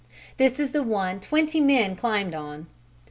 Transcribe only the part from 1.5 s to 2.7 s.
men climbed on.